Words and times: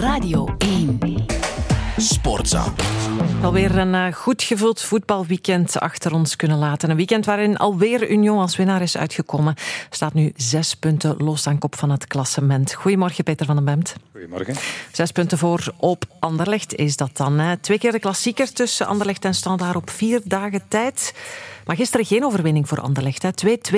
Radio 0.00 0.48
1. 0.58 0.98
Sportza. 1.96 2.72
Alweer 3.42 3.78
een 3.78 3.94
uh, 3.94 4.12
goed 4.12 4.42
gevuld 4.42 4.82
voetbalweekend 4.82 5.80
achter 5.80 6.14
ons 6.14 6.36
kunnen 6.36 6.58
laten. 6.58 6.90
Een 6.90 6.96
weekend 6.96 7.24
waarin 7.24 7.56
alweer 7.56 8.10
Union 8.10 8.38
als 8.38 8.56
winnaar 8.56 8.82
is 8.82 8.96
uitgekomen. 8.96 9.54
Staat 9.90 10.14
nu 10.14 10.32
zes 10.36 10.74
punten 10.74 11.16
los 11.18 11.46
aan 11.46 11.58
kop 11.58 11.76
van 11.76 11.90
het 11.90 12.06
klassement. 12.06 12.72
Goedemorgen, 12.72 13.24
Peter 13.24 13.46
van 13.46 13.54
den 13.54 13.64
Bemt. 13.64 13.94
Goedemorgen. 14.12 14.54
Zes 14.92 15.12
punten 15.12 15.38
voor 15.38 15.72
op 15.76 16.04
Anderlecht 16.18 16.74
is 16.74 16.96
dat 16.96 17.16
dan. 17.16 17.38
Hè? 17.38 17.56
Twee 17.56 17.78
keer 17.78 17.92
de 17.92 17.98
klassieker 17.98 18.52
tussen 18.52 18.86
Anderlecht 18.86 19.24
en 19.24 19.34
Standaard 19.34 19.76
op 19.76 19.90
vier 19.90 20.20
dagen 20.24 20.62
tijd. 20.68 21.14
Maar 21.64 21.76
gisteren 21.76 22.06
geen 22.06 22.24
overwinning 22.24 22.68
voor 22.68 22.80
Anderlecht. 22.80 23.24
2-2 23.72 23.76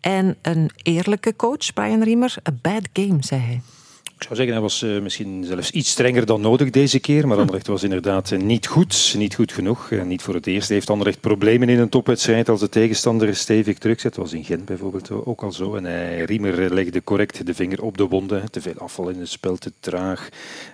en 0.00 0.36
een 0.42 0.70
eerlijke 0.82 1.36
coach, 1.36 1.72
Brian 1.74 2.02
Riemer. 2.02 2.34
A 2.48 2.52
bad 2.62 2.88
game, 2.92 3.16
zei 3.20 3.40
hij. 3.40 3.79
Ik 4.20 4.26
zou 4.26 4.38
zeggen, 4.38 4.54
hij 4.54 4.62
was 4.62 4.82
uh, 4.82 5.02
misschien 5.02 5.44
zelfs 5.44 5.70
iets 5.70 5.90
strenger 5.90 6.26
dan 6.26 6.40
nodig 6.40 6.70
deze 6.70 6.98
keer. 6.98 7.28
Maar 7.28 7.38
Anderlecht 7.38 7.66
was 7.66 7.82
inderdaad 7.82 8.30
niet 8.30 8.66
goed. 8.66 9.14
Niet 9.16 9.34
goed 9.34 9.52
genoeg. 9.52 9.90
Uh, 9.90 10.02
niet 10.02 10.22
voor 10.22 10.34
het 10.34 10.46
eerst 10.46 10.68
heeft 10.68 10.90
Anderlecht 10.90 11.20
problemen 11.20 11.68
in 11.68 11.78
een 11.78 11.88
topwedstrijd 11.88 12.48
als 12.48 12.60
de 12.60 12.68
tegenstander 12.68 13.36
stevig 13.36 13.78
terugzet. 13.78 14.14
Dat 14.14 14.24
was 14.24 14.32
in 14.32 14.44
Gent 14.44 14.64
bijvoorbeeld 14.64 15.10
ook 15.10 15.42
al 15.42 15.52
zo. 15.52 15.74
En 15.74 15.84
hij, 15.84 16.24
Riemer 16.24 16.74
legde 16.74 17.04
correct 17.04 17.46
de 17.46 17.54
vinger 17.54 17.82
op 17.82 17.98
de 17.98 18.08
wonden. 18.08 18.50
Te 18.50 18.60
veel 18.60 18.74
afval 18.76 19.08
in 19.08 19.18
het 19.18 19.28
spel, 19.28 19.56
te 19.56 19.72
traag. 19.80 20.28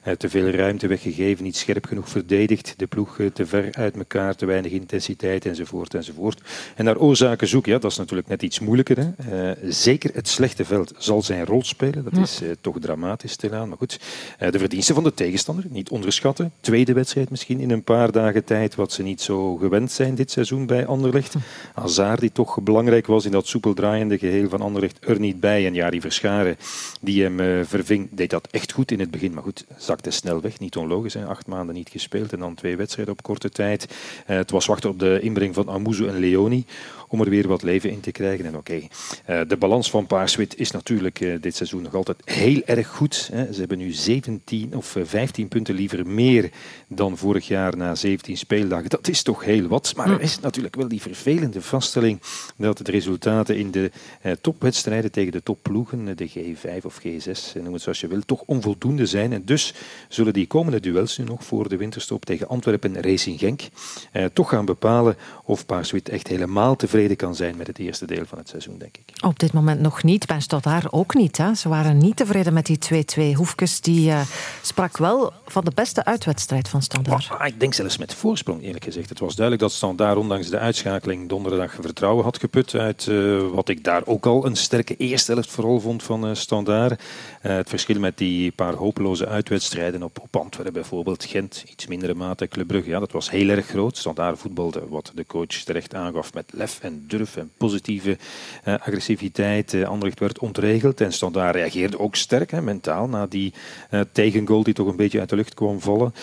Uh, 0.07 0.13
te 0.13 0.29
veel 0.29 0.49
ruimte 0.49 0.87
weggegeven, 0.87 1.45
niet 1.45 1.57
scherp 1.57 1.85
genoeg 1.85 2.09
verdedigd. 2.09 2.75
De 2.77 2.87
ploeg 2.87 3.19
te 3.33 3.47
ver 3.47 3.69
uit 3.75 3.97
elkaar, 3.97 4.35
te 4.35 4.47
weinig 4.47 4.73
intensiteit 4.73 5.47
enzovoort. 5.47 5.95
enzovoort. 5.95 6.41
En 6.75 6.85
naar 6.85 6.99
oorzaken 6.99 7.49
zoeken, 7.49 7.73
ja, 7.73 7.79
dat 7.79 7.91
is 7.91 7.97
natuurlijk 7.97 8.29
net 8.29 8.43
iets 8.43 8.61
moeilijker. 8.61 9.15
Hè. 9.23 9.55
zeker 9.71 10.11
het 10.15 10.29
slechte 10.29 10.65
veld 10.65 10.93
zal 10.99 11.23
zijn 11.23 11.45
rol 11.45 11.65
spelen. 11.65 12.05
Dat 12.05 12.17
is 12.23 12.41
toch 12.61 12.79
dramatisch 12.81 13.36
stilaan. 13.37 13.69
Maar 13.69 13.79
goed, 13.79 14.01
eh, 14.39 14.51
de 14.51 14.59
verdiensten 14.59 14.95
van 14.95 15.05
de 15.05 15.15
tegenstander, 15.15 15.65
niet 15.69 15.91
onderschatten. 15.91 16.53
Tweede 16.61 16.93
wedstrijd 16.93 17.31
misschien 17.31 17.61
in 17.61 17.71
een 17.71 17.83
paar 17.83 18.13
dagen 18.13 18.45
tijd, 18.45 18.75
wat 18.75 18.93
ze 18.93 19.03
niet 19.03 19.21
zo 19.21 19.57
gewend 19.57 19.93
zijn 19.93 20.15
dit 20.15 20.31
seizoen 20.31 20.67
bij 20.67 20.87
Anderlecht. 20.87 21.35
Hazard, 21.75 22.21
die 22.21 22.33
toch 22.33 22.61
belangrijk 22.63 23.07
was 23.07 23.25
in 23.25 23.31
dat 23.31 23.47
soepel 23.47 23.75
draaiende 23.75 24.19
geheel 24.19 24.49
van 24.49 24.61
Anderlecht, 24.61 24.99
er 25.01 25.21
niet 25.21 25.41
bij. 25.41 25.67
En 25.67 25.75
ja, 25.75 25.91
die 25.91 26.01
Verscharen, 26.01 26.57
die 27.01 27.23
hem 27.23 27.41
uh, 27.41 27.61
verving, 27.65 28.09
deed 28.11 28.31
dat 28.31 28.49
echt 28.51 28.73
goed 28.73 28.91
in 28.91 29.01
het 29.01 29.11
begin. 29.11 29.35
Maar 29.35 29.43
goed, 29.43 29.65
zakte 29.77 30.11
snel 30.11 30.41
weg. 30.41 30.59
Niet 30.59 30.77
onlogisch, 30.77 31.15
hè. 31.15 31.27
acht 31.27 31.47
maanden 31.47 31.75
niet 31.75 31.89
gespeeld 31.89 32.33
en 32.33 32.39
dan 32.39 32.55
twee 32.55 32.77
wedstrijden 32.77 33.13
op 33.13 33.23
korte 33.23 33.51
tijd. 33.51 33.87
Uh, 33.87 34.37
het 34.37 34.51
was 34.51 34.67
wachten 34.67 34.91
op 34.91 34.99
de 34.99 35.19
inbreng 35.21 35.55
van 35.55 35.71
Amuzu 35.71 36.07
en 36.07 36.19
Leoni 36.19 36.65
om 37.17 37.23
er 37.23 37.31
weer 37.31 37.49
wat 37.49 37.63
leven 37.63 37.91
in 37.91 38.01
te 38.01 38.11
krijgen. 38.11 38.45
En 38.45 38.57
oké, 38.57 38.89
okay, 39.27 39.41
uh, 39.41 39.49
de 39.49 39.57
balans 39.57 39.91
van 39.91 40.07
Paarswit 40.07 40.59
is 40.59 40.71
natuurlijk 40.71 41.21
uh, 41.21 41.37
dit 41.41 41.57
seizoen 41.57 41.83
nog 41.83 41.95
altijd 41.95 42.23
heel 42.25 42.63
erg 42.65 42.89
goed. 42.89 43.29
Hè. 43.33 43.53
Ze 43.53 43.59
hebben 43.59 43.79
nu 43.79 43.93
17 43.93 44.75
of 44.75 44.97
15 45.03 45.45
uh, 45.45 45.51
punten 45.51 45.75
liever 45.75 46.07
meer 46.07 46.51
dan 46.89 47.17
vorig 47.17 47.49
jaar 47.49 47.77
na 47.77 47.95
17 47.95 48.37
speeldagen. 48.37 48.91
Dat 48.91 49.09
is 49.09 49.23
toch 49.23 49.45
heel 49.45 49.69
wat. 49.69 49.93
Maar 49.97 50.11
er 50.11 50.21
is 50.21 50.41
natuurlijk 50.41 50.77
wel 50.77 50.89
die 50.89 51.01
vervelende 51.01 51.63
vaststelling 51.63 52.21
dat 52.57 52.79
de 52.79 52.91
resultaten 52.91 53.57
in 53.57 53.71
de 53.71 53.91
topwedstrijden 54.41 55.13
tegen 55.13 55.33
de 55.33 55.43
topploegen, 55.43 56.17
de 56.17 56.31
G5 56.31 56.85
of 56.85 57.01
G6, 57.07 57.63
noem 57.63 57.73
het 57.73 57.83
zoals 57.83 58.01
je 58.01 58.07
wil, 58.07 58.21
toch 58.21 58.43
onvoldoende 58.47 59.07
zijn. 59.07 59.33
En 59.33 59.45
dus 59.45 59.75
zullen 60.09 60.33
die 60.33 60.47
komende 60.47 60.81
duels 60.81 61.19
nu 61.19 61.25
nog 61.25 61.45
voor 61.45 61.69
de 61.69 61.77
winterstop 61.77 62.25
tegen 62.25 62.49
Antwerpen 62.49 63.03
Racing 63.03 63.39
Genk 63.39 63.61
toch 64.33 64.49
gaan 64.49 64.65
bepalen 64.65 65.17
of 65.45 65.67
Paarswit 65.67 66.09
echt 66.09 66.29
helemaal 66.29 66.77
tevreden 66.77 67.06
kan 67.15 67.35
zijn 67.35 67.57
met 67.57 67.67
het 67.67 67.79
eerste 67.79 68.07
deel 68.07 68.25
van 68.27 68.39
het 68.39 68.49
seizoen, 68.49 68.79
denk 68.79 68.97
ik. 68.97 69.25
Op 69.25 69.39
dit 69.39 69.53
moment 69.53 69.81
nog 69.81 70.03
niet. 70.03 70.27
Ben 70.27 70.41
daar 70.61 70.87
ook 70.91 71.15
niet. 71.15 71.37
Hè. 71.37 71.55
Ze 71.55 71.69
waren 71.69 71.99
niet 71.99 72.17
tevreden 72.17 72.53
met 72.53 72.67
die 72.67 72.79
2-2. 73.33 73.37
Hoefkes 73.37 73.81
die, 73.81 74.09
uh, 74.09 74.21
sprak 74.63 74.97
wel 74.97 75.33
van 75.47 75.65
de 75.65 75.71
beste 75.75 76.05
uitwedstrijd 76.05 76.69
van 76.69 76.83
Standaard. 76.83 77.29
Maar, 77.29 77.47
ik 77.47 77.61
denk 77.61 77.75
zelfs 77.75 77.99
met 77.99 78.15
voorsprong, 78.15 78.63
eerlijk 78.63 78.85
gezegd. 78.85 79.09
Het 79.09 79.19
was 79.19 79.35
duidelijk 79.35 79.69
dat 79.69 79.77
Standaard 79.77 80.17
ondanks 80.17 80.49
de 80.49 80.59
uitschakeling 80.59 81.29
donderdag 81.29 81.77
vertrouwen 81.81 82.25
had 82.25 82.39
geput 82.39 82.75
uit 82.75 83.07
uh, 83.07 83.49
wat 83.49 83.69
ik 83.69 83.85
daar 83.85 84.03
ook 84.05 84.27
al 84.27 84.47
een 84.47 84.57
sterke 84.57 84.97
eerste 84.97 85.33
helft 85.33 85.51
vooral 85.51 85.81
vond 85.81 86.03
van 86.03 86.29
uh, 86.29 86.35
Standaard. 86.35 87.03
het 87.41 87.69
verschil 87.69 88.01
met 88.01 88.19
die 88.19 88.51
paar 88.51 88.75
hopeloze 88.75 89.27
uitwedstrijden 89.27 90.03
op, 90.03 90.19
op 90.21 90.37
Antwerpen 90.37 90.73
bijvoorbeeld, 90.73 91.25
Gent, 91.25 91.65
iets 91.67 91.87
mindere 91.87 92.15
mate, 92.15 92.49
Club 92.49 92.67
Brugge, 92.67 92.91
ja, 92.91 92.99
dat 92.99 93.13
was 93.13 93.31
heel 93.31 93.49
erg 93.49 93.67
groot. 93.67 93.97
Standaard 93.97 94.39
voetbalde, 94.39 94.83
wat 94.89 95.13
de 95.15 95.27
coach 95.27 95.47
terecht 95.47 95.95
aangaf, 95.95 96.35
met 96.35 96.45
lef 96.53 96.79
en 96.87 97.05
durf 97.07 97.37
en 97.37 97.51
positieve 97.57 98.17
uh, 98.65 98.75
agressiviteit. 98.75 99.73
Uh, 99.73 99.89
Anderlecht 99.89 100.21
werd 100.21 100.39
ontregeld 100.39 101.01
en 101.01 101.13
Standaard 101.13 101.55
reageerde 101.55 101.99
ook 101.99 102.17
sterk 102.17 102.51
hè, 102.51 102.63
mentaal 102.63 103.09
na 103.09 103.27
die 103.27 103.53
uh, 103.91 104.01
tegengoal 104.13 104.63
die 104.63 104.75
toch 104.75 104.87
een 104.87 104.97
beetje 104.97 105.21
uit 105.21 105.29
de 105.29 105.37
lucht 105.37 105.55
kwam 105.55 105.81
vallen. 105.81 106.15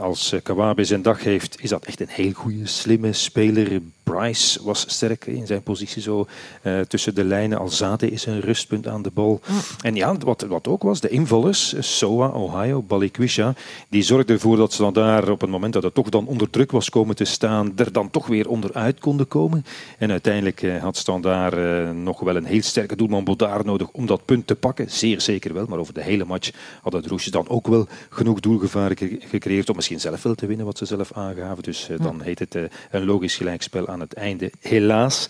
als 0.00 0.34
Kawabe 0.42 0.84
zijn 0.84 1.02
dag 1.02 1.22
heeft, 1.22 1.62
is 1.62 1.68
dat 1.68 1.84
echt 1.84 2.00
een 2.00 2.08
heel 2.08 2.32
goede, 2.32 2.66
slimme 2.66 3.12
speler. 3.12 3.80
Bryce 4.10 4.62
was 4.62 4.84
sterk 4.88 5.26
in 5.26 5.46
zijn 5.46 5.62
positie 5.62 6.02
zo 6.02 6.26
uh, 6.62 6.80
tussen 6.80 7.14
de 7.14 7.24
lijnen. 7.24 7.58
Alzate 7.58 8.10
is 8.10 8.26
een 8.26 8.40
rustpunt 8.40 8.88
aan 8.88 9.02
de 9.02 9.10
bal. 9.10 9.40
Mm. 9.46 9.58
En 9.82 9.94
ja, 9.94 10.16
wat, 10.16 10.42
wat 10.42 10.68
ook 10.68 10.82
was, 10.82 11.00
de 11.00 11.08
invallers, 11.08 11.74
Soa, 11.78 12.28
Ohio, 12.28 12.82
Balikwisha, 12.82 13.54
die 13.88 14.02
zorgden 14.02 14.34
ervoor 14.34 14.56
dat 14.56 14.72
ze 14.72 14.82
dan 14.82 14.92
daar 14.92 15.28
op 15.28 15.40
het 15.40 15.50
moment 15.50 15.72
dat 15.72 15.82
het 15.82 15.94
toch 15.94 16.08
dan 16.08 16.26
onder 16.26 16.50
druk 16.50 16.70
was 16.70 16.90
komen 16.90 17.16
te 17.16 17.24
staan, 17.24 17.72
er 17.76 17.92
dan 17.92 18.10
toch 18.10 18.26
weer 18.26 18.48
onderuit 18.48 19.00
konden 19.00 19.28
komen. 19.28 19.64
En 20.00 20.10
uiteindelijk 20.10 20.62
uh, 20.62 20.82
had 20.82 20.96
Standaard 20.96 21.54
uh, 21.54 21.90
nog 21.90 22.20
wel 22.20 22.36
een 22.36 22.44
heel 22.44 22.62
sterke 22.62 22.96
doelman 22.96 23.24
Bodaar 23.24 23.64
nodig 23.64 23.88
om 23.92 24.06
dat 24.06 24.24
punt 24.24 24.46
te 24.46 24.54
pakken. 24.54 24.90
Zeer 24.90 25.20
zeker 25.20 25.54
wel, 25.54 25.66
maar 25.66 25.78
over 25.78 25.94
de 25.94 26.02
hele 26.02 26.24
match 26.24 26.50
had 26.82 26.92
het 26.92 27.06
Roesje 27.06 27.30
dan 27.30 27.48
ook 27.48 27.66
wel 27.66 27.88
genoeg 28.08 28.40
doelgevaar 28.40 28.92
gecreëerd 29.18 29.68
om 29.68 29.76
misschien 29.76 30.00
zelf 30.00 30.22
wel 30.22 30.34
te 30.34 30.46
winnen 30.46 30.66
wat 30.66 30.78
ze 30.78 30.84
zelf 30.84 31.12
aangaven. 31.12 31.62
Dus 31.62 31.88
dan 32.02 32.20
heet 32.20 32.38
het 32.38 32.56
een 32.90 33.04
logisch 33.04 33.36
gelijkspel 33.36 33.88
aan 33.88 34.00
het 34.00 34.12
einde. 34.12 34.52
Helaas. 34.60 35.28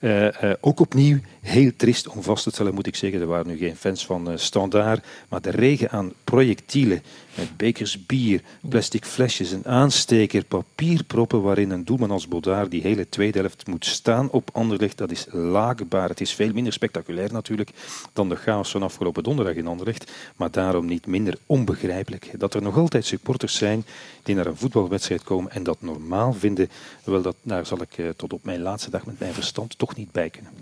Uh, 0.00 0.24
uh, 0.24 0.52
ook 0.60 0.80
opnieuw 0.80 1.18
heel 1.40 1.70
triest 1.76 2.08
om 2.08 2.22
vast 2.22 2.42
te 2.42 2.50
stellen, 2.50 2.74
moet 2.74 2.86
ik 2.86 2.96
zeggen. 2.96 3.20
Er 3.20 3.26
waren 3.26 3.46
nu 3.46 3.56
geen 3.56 3.76
fans 3.76 4.06
van 4.06 4.30
uh, 4.30 4.36
Standaard. 4.36 5.06
Maar 5.28 5.40
de 5.40 5.50
regen 5.50 5.90
aan 5.90 6.12
projectielen, 6.24 7.02
met 7.34 7.56
bekers 7.56 8.06
bier, 8.06 8.40
plastic 8.68 9.04
flesjes, 9.04 9.50
een 9.50 9.66
aansteker, 9.66 10.44
papierproppen 10.44 11.42
waarin 11.42 11.70
een 11.70 11.84
doelman 11.84 12.10
als 12.10 12.28
Bodaar 12.28 12.68
die 12.68 12.82
hele 12.82 13.08
tweede 13.08 13.38
helft 13.38 13.66
moet 13.66 13.84
staan 13.84 14.09
op 14.30 14.50
Anderlecht, 14.52 14.98
dat 14.98 15.10
is 15.10 15.26
laakbaar. 15.30 16.08
Het 16.08 16.20
is 16.20 16.34
veel 16.34 16.52
minder 16.52 16.72
spectaculair 16.72 17.32
natuurlijk 17.32 17.70
dan 18.12 18.28
de 18.28 18.36
chaos 18.36 18.70
van 18.70 18.82
afgelopen 18.82 19.22
donderdag 19.22 19.54
in 19.54 19.66
Anderlecht. 19.66 20.10
Maar 20.36 20.50
daarom 20.50 20.86
niet 20.86 21.06
minder 21.06 21.38
onbegrijpelijk. 21.46 22.30
Dat 22.38 22.54
er 22.54 22.62
nog 22.62 22.76
altijd 22.76 23.04
supporters 23.04 23.54
zijn 23.54 23.84
die 24.22 24.34
naar 24.34 24.46
een 24.46 24.56
voetbalwedstrijd 24.56 25.22
komen 25.22 25.50
en 25.50 25.62
dat 25.62 25.76
normaal 25.80 26.32
vinden, 26.32 26.68
wel, 27.04 27.22
dat, 27.22 27.36
daar 27.42 27.66
zal 27.66 27.78
ik 27.80 28.14
tot 28.16 28.32
op 28.32 28.44
mijn 28.44 28.60
laatste 28.60 28.90
dag 28.90 29.06
met 29.06 29.18
mijn 29.18 29.34
verstand 29.34 29.78
toch 29.78 29.96
niet 29.96 30.12
bij 30.12 30.30
kunnen. 30.30 30.52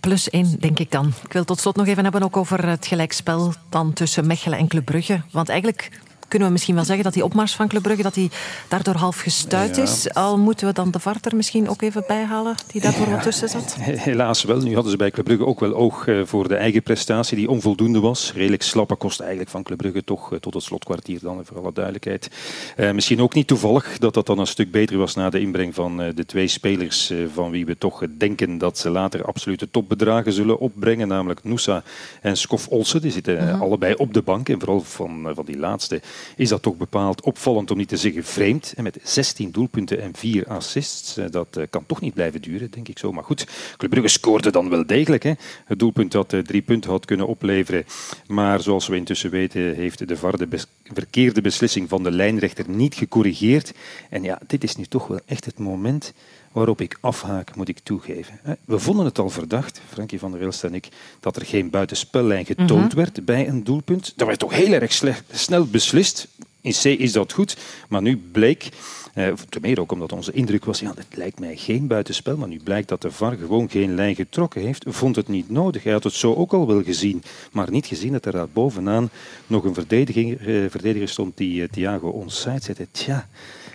Plus 0.00 0.30
één, 0.30 0.60
denk 0.60 0.78
ik 0.78 0.90
dan. 0.90 1.12
Ik 1.24 1.32
wil 1.32 1.44
tot 1.44 1.60
slot 1.60 1.76
nog 1.76 1.86
even 1.86 2.02
hebben 2.02 2.22
ook 2.22 2.36
over 2.36 2.68
het 2.68 2.86
gelijkspel 2.86 3.52
dan 3.68 3.92
tussen 3.92 4.26
Mechelen 4.26 4.58
en 4.58 4.68
Club 4.68 4.84
Brugge. 4.84 5.22
Want 5.30 5.48
eigenlijk 5.48 5.90
kunnen 6.28 6.48
we 6.48 6.52
misschien 6.52 6.74
wel 6.74 6.84
zeggen 6.84 7.04
dat 7.04 7.14
die 7.14 7.24
opmars 7.24 7.54
van 7.54 7.68
Club 7.68 7.82
Brugge 7.82 8.02
dat 8.02 8.14
die 8.14 8.30
daardoor 8.68 8.94
half 8.94 9.20
gestuit 9.20 9.76
ja. 9.76 9.82
is. 9.82 10.14
Al 10.14 10.38
moeten 10.38 10.66
we 10.66 10.72
dan 10.72 10.90
de 10.90 10.98
Varter 10.98 11.36
misschien 11.36 11.68
ook 11.68 11.82
even 11.82 12.04
bijhalen, 12.06 12.54
die 12.72 12.80
daarvoor 12.80 13.06
ja, 13.06 13.12
wat 13.12 13.22
tussen 13.22 13.48
zat. 13.48 13.76
Helaas 13.80 14.42
wel. 14.42 14.60
Nu 14.60 14.74
hadden 14.74 14.90
ze 14.90 14.96
bij 14.96 15.10
Club 15.10 15.24
Brugge 15.24 15.46
ook 15.46 15.60
wel 15.60 15.74
oog 15.74 16.06
eh, 16.06 16.20
voor 16.24 16.48
de 16.48 16.54
eigen 16.56 16.82
prestatie, 16.82 17.36
die 17.36 17.48
onvoldoende 17.48 18.00
was. 18.00 18.32
Redelijk 18.34 18.62
slappe 18.62 18.94
kost 18.94 19.20
eigenlijk 19.20 19.50
van 19.50 19.62
Club 19.62 19.78
Brugge 19.78 20.04
toch 20.04 20.32
eh, 20.32 20.38
tot 20.38 20.54
het 20.54 20.62
slotkwartier 20.62 21.18
dan, 21.22 21.40
voor 21.44 21.58
alle 21.58 21.72
duidelijkheid. 21.72 22.30
Uh, 22.76 22.90
misschien 22.90 23.20
ook 23.20 23.34
niet 23.34 23.46
toevallig 23.46 23.98
dat 23.98 24.14
dat 24.14 24.26
dan 24.26 24.38
een 24.38 24.46
stuk 24.46 24.70
beter 24.70 24.98
was 24.98 25.14
na 25.14 25.30
de 25.30 25.40
inbreng 25.40 25.74
van 25.74 26.02
uh, 26.02 26.08
de 26.14 26.26
twee 26.26 26.48
spelers 26.48 27.12
van 27.34 27.50
wie 27.50 27.66
we 27.66 27.78
toch 27.78 28.02
denken 28.18 28.58
dat 28.58 28.78
ze 28.78 28.90
later 28.90 29.24
absolute 29.24 29.70
topbedragen 29.70 30.32
zullen 30.32 30.58
opbrengen, 30.58 31.08
namelijk 31.08 31.44
Noosa 31.44 31.82
en 32.20 32.36
Skof 32.36 32.68
Olsen. 32.68 33.00
Die 33.00 33.10
zitten 33.10 33.34
uh 33.34 33.50
-huh. 33.50 33.60
allebei 33.60 33.94
op 33.94 34.14
de 34.14 34.22
bank 34.22 34.48
en 34.48 34.58
vooral 34.58 34.80
van, 34.80 35.30
van 35.34 35.44
die 35.44 35.58
laatste 35.58 36.00
is 36.36 36.48
dat 36.48 36.62
toch 36.62 36.76
bepaald 36.76 37.20
opvallend, 37.20 37.70
om 37.70 37.76
niet 37.76 37.88
te 37.88 37.96
zeggen 37.96 38.24
vreemd. 38.24 38.72
En 38.76 38.82
met 38.82 38.98
16 39.02 39.50
doelpunten 39.50 40.00
en 40.00 40.16
4 40.16 40.46
assists, 40.46 41.16
eh, 41.16 41.24
dat 41.30 41.58
kan 41.70 41.86
toch 41.86 42.00
niet 42.00 42.14
blijven 42.14 42.42
duren, 42.42 42.70
denk 42.70 42.88
ik 42.88 42.98
zo. 42.98 43.12
Maar 43.12 43.24
goed, 43.24 43.46
Club 43.76 43.90
Brugge 43.90 44.08
scoorde 44.08 44.50
dan 44.50 44.70
wel 44.70 44.86
degelijk. 44.86 45.22
Hè. 45.22 45.32
Het 45.64 45.78
doelpunt 45.78 46.12
dat 46.12 46.34
drie 46.44 46.62
punten 46.62 46.90
had 46.90 47.04
kunnen 47.04 47.26
opleveren. 47.26 47.84
Maar 48.26 48.60
zoals 48.60 48.86
we 48.86 48.96
intussen 48.96 49.30
weten, 49.30 49.74
heeft 49.74 50.08
de 50.08 50.16
VAR 50.16 50.38
de 50.38 50.48
verkeerde 50.92 51.40
beslissing 51.40 51.88
van 51.88 52.02
de 52.02 52.10
lijnrechter 52.10 52.68
niet 52.68 52.94
gecorrigeerd. 52.94 53.72
En 54.10 54.22
ja, 54.22 54.38
dit 54.46 54.64
is 54.64 54.76
nu 54.76 54.84
toch 54.84 55.06
wel 55.06 55.20
echt 55.26 55.44
het 55.44 55.58
moment 55.58 56.12
waarop 56.52 56.80
ik 56.80 56.98
afhaak, 57.00 57.56
moet 57.56 57.68
ik 57.68 57.78
toegeven. 57.78 58.40
We 58.64 58.78
vonden 58.78 59.04
het 59.04 59.18
al 59.18 59.30
verdacht, 59.30 59.80
Frankie 59.88 60.18
van 60.18 60.30
der 60.30 60.40
Wilst 60.40 60.64
en 60.64 60.74
ik, 60.74 60.88
dat 61.20 61.36
er 61.36 61.46
geen 61.46 61.70
buitenspellijn 61.70 62.44
getoond 62.44 62.70
mm 62.70 62.78
-hmm. 62.78 62.96
werd 62.96 63.24
bij 63.24 63.48
een 63.48 63.64
doelpunt. 63.64 64.12
Dat 64.16 64.26
werd 64.26 64.38
toch 64.38 64.52
heel 64.52 64.72
erg 64.72 64.92
slecht, 64.92 65.24
snel 65.32 65.66
beslist 65.66 66.28
in 66.60 66.72
C 66.72 66.84
is 66.84 67.12
dat 67.12 67.32
goed, 67.32 67.56
maar 67.88 68.02
nu 68.02 68.16
bleek 68.32 68.68
uh, 69.14 69.32
te 69.48 69.58
meer 69.60 69.80
ook 69.80 69.92
omdat 69.92 70.12
onze 70.12 70.32
indruk 70.32 70.64
was, 70.64 70.80
ja, 70.80 70.92
het 70.96 71.16
lijkt 71.16 71.40
mij 71.40 71.56
geen 71.56 71.86
buitenspel, 71.86 72.36
maar 72.36 72.48
nu 72.48 72.60
blijkt 72.64 72.88
dat 72.88 73.02
de 73.02 73.10
VAR 73.10 73.36
gewoon 73.36 73.70
geen 73.70 73.94
lijn 73.94 74.14
getrokken 74.14 74.60
heeft, 74.60 74.84
vond 74.86 75.16
het 75.16 75.28
niet 75.28 75.50
nodig. 75.50 75.82
Hij 75.82 75.92
had 75.92 76.04
het 76.04 76.12
zo 76.12 76.34
ook 76.34 76.52
al 76.52 76.66
wel 76.66 76.82
gezien, 76.82 77.22
maar 77.52 77.70
niet 77.70 77.86
gezien 77.86 78.12
dat 78.12 78.24
er 78.24 78.32
daar 78.32 78.48
bovenaan 78.48 79.10
nog 79.46 79.64
een 79.64 79.74
verdediger, 79.74 80.48
uh, 80.48 80.70
verdediger 80.70 81.08
stond 81.08 81.36
die 81.36 81.62
uh, 81.62 81.68
Thiago 81.68 82.08
onside 82.08 82.62
zette. 82.62 82.86
Tja, 82.90 83.28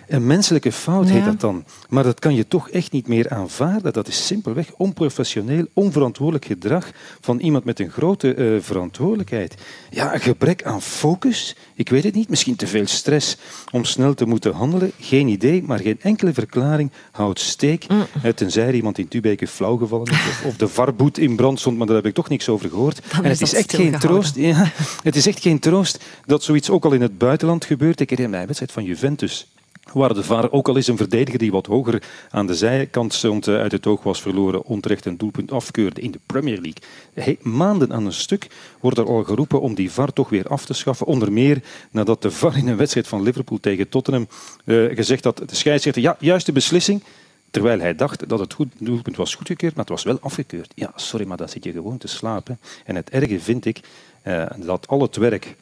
een 0.08 0.26
menselijke 0.26 0.72
fout 0.72 1.08
heet 1.08 1.24
dat 1.24 1.40
dan. 1.40 1.64
Maar 1.88 2.04
dat 2.04 2.18
kan 2.18 2.34
je 2.34 2.48
toch 2.48 2.70
echt 2.70 2.92
niet 2.92 3.08
meer 3.08 3.30
aanvaarden. 3.30 3.92
Dat 3.92 4.08
is 4.08 4.26
simpelweg 4.26 4.72
onprofessioneel, 4.76 5.66
onverantwoordelijk 5.72 6.44
gedrag 6.44 6.90
van 7.20 7.38
iemand 7.38 7.64
met 7.64 7.80
een 7.80 7.90
grote 7.90 8.36
uh, 8.36 8.60
verantwoordelijkheid. 8.60 9.54
Ja, 9.90 10.14
een 10.14 10.20
gebrek 10.20 10.64
aan 10.64 10.82
focus. 10.82 11.56
Ik 11.74 11.88
weet 11.88 12.04
het 12.04 12.14
niet. 12.14 12.28
Misschien 12.28 12.56
te 12.56 12.66
veel 12.66 12.86
stress 12.86 13.36
om 13.70 13.84
snel 13.84 14.14
te 14.14 14.26
moeten 14.26 14.52
handelen. 14.52 14.92
Geen 15.00 15.28
idee, 15.28 15.62
maar 15.62 15.78
geen 15.78 16.00
enkele 16.00 16.32
verklaring 16.32 16.90
houdt 17.10 17.40
steek. 17.40 17.86
Mm. 17.88 18.34
Tenzij 18.34 18.66
er 18.66 18.74
iemand 18.74 18.98
in 18.98 19.08
Tubeke 19.08 19.46
flauw 19.46 19.76
gevallen 19.76 20.06
is 20.06 20.12
of, 20.12 20.44
of 20.44 20.56
de 20.56 20.68
varboet 20.68 21.18
in 21.18 21.36
brand 21.36 21.60
stond, 21.60 21.78
maar 21.78 21.86
daar 21.86 21.96
heb 21.96 22.06
ik 22.06 22.14
toch 22.14 22.28
niks 22.28 22.48
over 22.48 22.68
gehoord. 22.68 23.00
en 23.22 23.24
het 23.24 23.40
is, 23.40 23.54
echt 23.54 23.74
geen 23.74 23.98
troost. 23.98 24.36
Ja, 24.36 24.70
het 25.02 25.16
is 25.16 25.26
echt 25.26 25.40
geen 25.40 25.58
troost 25.58 26.04
dat 26.26 26.42
zoiets 26.42 26.70
ook 26.70 26.84
al 26.84 26.92
in 26.92 27.02
het 27.02 27.18
buitenland 27.18 27.64
gebeurt. 27.64 28.00
Ik 28.00 28.10
herinner 28.10 28.30
mij 28.30 28.40
een 28.40 28.46
wedstrijd 28.46 28.72
van 28.72 28.84
Juventus 28.84 29.46
waar 29.92 30.14
de 30.14 30.22
VAR 30.22 30.52
ook 30.52 30.68
al 30.68 30.76
eens 30.76 30.86
een 30.86 30.96
verdediger 30.96 31.38
die 31.38 31.50
wat 31.50 31.66
hoger 31.66 32.02
aan 32.30 32.46
de 32.46 32.54
zijkant 32.54 33.12
stond 33.12 33.48
uit 33.48 33.72
het 33.72 33.86
oog 33.86 34.02
was 34.02 34.22
verloren, 34.22 34.64
onterecht 34.64 35.04
een 35.04 35.16
doelpunt 35.16 35.52
afkeurde 35.52 36.00
in 36.00 36.10
de 36.10 36.20
Premier 36.26 36.60
League. 36.60 37.38
Maanden 37.42 37.92
aan 37.92 38.06
een 38.06 38.12
stuk 38.12 38.46
wordt 38.80 38.98
er 38.98 39.06
al 39.06 39.24
geroepen 39.24 39.60
om 39.60 39.74
die 39.74 39.90
VAR 39.90 40.12
toch 40.12 40.28
weer 40.28 40.46
af 40.46 40.64
te 40.64 40.72
schaffen. 40.72 41.06
Onder 41.06 41.32
meer 41.32 41.62
nadat 41.90 42.22
de 42.22 42.30
VAR 42.30 42.56
in 42.56 42.68
een 42.68 42.76
wedstrijd 42.76 43.08
van 43.08 43.22
Liverpool 43.22 43.60
tegen 43.60 43.88
Tottenham 43.88 44.28
uh, 44.64 44.94
gezegd 44.96 45.24
had, 45.24 45.36
de 45.36 45.54
scheidsrechter, 45.54 46.02
ja, 46.02 46.16
juiste 46.18 46.52
beslissing, 46.52 47.02
terwijl 47.50 47.80
hij 47.80 47.94
dacht 47.94 48.28
dat 48.28 48.38
het 48.38 48.52
goed, 48.52 48.72
doelpunt 48.78 49.16
was 49.16 49.34
goedgekeurd, 49.34 49.74
maar 49.74 49.84
het 49.84 49.94
was 49.94 50.02
wel 50.02 50.18
afgekeurd. 50.20 50.72
Ja, 50.74 50.92
sorry, 50.94 51.26
maar 51.26 51.36
dan 51.36 51.48
zit 51.48 51.64
je 51.64 51.72
gewoon 51.72 51.98
te 51.98 52.08
slapen. 52.08 52.58
En 52.84 52.96
het 52.96 53.10
erge 53.10 53.40
vind 53.40 53.64
ik 53.64 53.80
uh, 54.24 54.46
dat 54.56 54.88
al 54.88 55.00
het 55.00 55.16
werk 55.16 55.44
eh, 55.44 55.52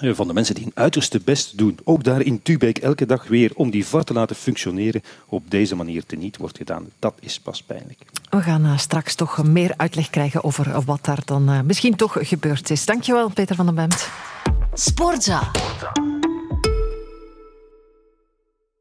van 0.00 0.26
de 0.26 0.32
mensen 0.32 0.54
die 0.54 0.64
hun 0.64 0.72
uiterste 0.74 1.20
best 1.24 1.58
doen, 1.58 1.78
ook 1.84 2.04
daar 2.04 2.20
in 2.20 2.42
Tubeek 2.42 2.78
elke 2.78 3.06
dag 3.06 3.28
weer, 3.28 3.50
om 3.54 3.70
die 3.70 3.86
VAR 3.86 4.04
te 4.04 4.12
laten 4.12 4.36
functioneren, 4.36 5.02
op 5.26 5.50
deze 5.50 5.76
manier 5.76 6.06
teniet 6.06 6.36
wordt 6.36 6.56
gedaan. 6.56 6.86
Dat 6.98 7.14
is 7.20 7.40
pas 7.40 7.62
pijnlijk. 7.62 8.04
We 8.30 8.42
gaan 8.42 8.64
uh, 8.64 8.78
straks 8.78 9.14
toch 9.14 9.44
meer 9.44 9.74
uitleg 9.76 10.10
krijgen 10.10 10.44
over 10.44 10.82
wat 10.84 11.04
daar 11.04 11.22
dan 11.24 11.50
uh, 11.50 11.60
misschien 11.60 11.96
toch 11.96 12.16
gebeurd 12.20 12.70
is. 12.70 12.84
Dankjewel, 12.84 13.28
Peter 13.28 13.56
van 13.56 13.66
den 13.66 13.74
Bemt. 13.74 14.08
Sportza. 14.72 15.50